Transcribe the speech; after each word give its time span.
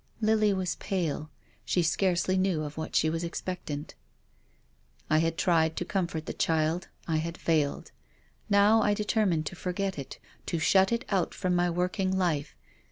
Lily 0.19 0.51
was 0.51 0.77
pale. 0.77 1.29
She 1.63 1.83
scarcely 1.83 2.35
knew 2.35 2.63
of 2.63 2.75
what 2.75 2.95
she 2.95 3.07
was 3.07 3.23
expectant." 3.23 3.93
I 5.11 5.19
had 5.19 5.37
tried 5.37 5.75
to 5.77 5.85
comfort 5.85 6.25
the 6.25 6.33
child. 6.33 6.87
I 7.07 7.17
had 7.17 7.37
failed. 7.37 7.91
Now 8.49 8.81
I 8.81 8.95
determined 8.95 9.45
to 9.45 9.55
forget 9.55 9.99
it, 9.99 10.17
to 10.47 10.57
shut 10.57 10.91
it 10.91 11.05
out 11.09 11.35
from 11.35 11.53
my 11.55 11.69
working 11.69 12.17
life. 12.17 12.55